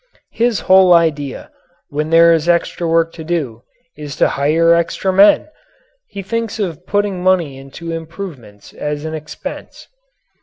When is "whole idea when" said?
0.61-2.09